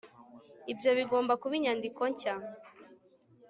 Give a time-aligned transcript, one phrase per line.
[0.71, 2.33] ibyo bigomba kuba inyandiko nshya